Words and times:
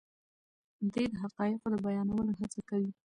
دی 0.93 1.03
د 1.11 1.13
حقایقو 1.23 1.67
د 1.73 1.75
بیانولو 1.85 2.37
هڅه 2.39 2.59
کوي. 2.69 2.91